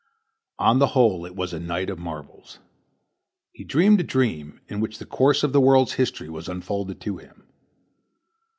[0.57, 2.57] On the whole it was a night of marvels.
[3.51, 7.17] He dreamed a dream in which the course of the world's history was unfolded to
[7.17, 7.43] him.